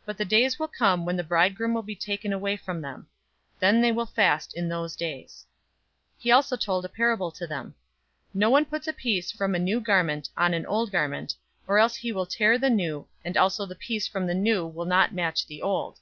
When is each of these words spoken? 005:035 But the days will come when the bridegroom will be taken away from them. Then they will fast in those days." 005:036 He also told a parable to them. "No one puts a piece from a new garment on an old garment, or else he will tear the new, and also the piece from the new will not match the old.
005:035 0.00 0.04
But 0.04 0.18
the 0.18 0.24
days 0.26 0.58
will 0.58 0.68
come 0.68 1.06
when 1.06 1.16
the 1.16 1.24
bridegroom 1.24 1.72
will 1.72 1.82
be 1.82 1.94
taken 1.96 2.34
away 2.34 2.54
from 2.58 2.82
them. 2.82 3.06
Then 3.60 3.80
they 3.80 3.92
will 3.92 4.04
fast 4.04 4.54
in 4.54 4.68
those 4.68 4.94
days." 4.94 5.46
005:036 6.16 6.16
He 6.22 6.30
also 6.30 6.56
told 6.58 6.84
a 6.84 6.88
parable 6.90 7.30
to 7.30 7.46
them. 7.46 7.74
"No 8.34 8.50
one 8.50 8.66
puts 8.66 8.86
a 8.88 8.92
piece 8.92 9.32
from 9.32 9.54
a 9.54 9.58
new 9.58 9.80
garment 9.80 10.28
on 10.36 10.52
an 10.52 10.66
old 10.66 10.92
garment, 10.92 11.34
or 11.66 11.78
else 11.78 11.96
he 11.96 12.12
will 12.12 12.26
tear 12.26 12.58
the 12.58 12.68
new, 12.68 13.06
and 13.24 13.38
also 13.38 13.64
the 13.64 13.74
piece 13.74 14.06
from 14.06 14.26
the 14.26 14.34
new 14.34 14.66
will 14.66 14.84
not 14.84 15.14
match 15.14 15.46
the 15.46 15.62
old. 15.62 15.98